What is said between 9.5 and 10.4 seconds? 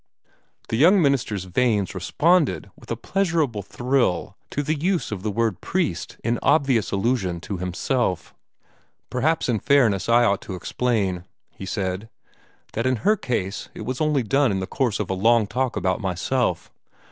fairness I